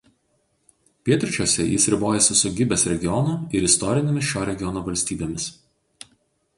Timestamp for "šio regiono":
4.33-4.85